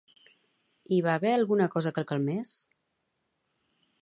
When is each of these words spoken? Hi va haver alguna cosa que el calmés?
Hi 0.95 0.97
va 1.07 1.11
haver 1.17 1.33
alguna 1.33 1.69
cosa 1.75 1.93
que 1.99 2.03
el 2.05 2.09
calmés? 2.13 2.57